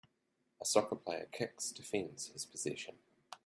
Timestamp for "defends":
1.71-2.29